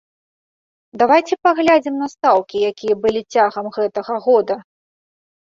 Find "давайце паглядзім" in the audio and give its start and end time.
1.01-1.95